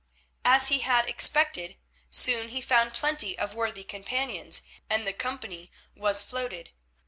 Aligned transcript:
As 0.43 0.69
he 0.69 0.79
had 0.79 1.07
expected, 1.07 1.77
soon 2.09 2.49
he 2.49 2.59
found 2.59 2.91
plenty 2.95 3.37
of 3.37 3.53
worthy 3.53 3.83
companions, 3.83 4.63
and 4.89 5.05
the 5.05 5.13
company 5.13 5.71
was 5.95 6.23
floated. 6.23 6.71